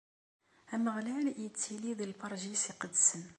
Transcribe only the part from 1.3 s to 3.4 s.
ittili di lberǧ-is iqedsen.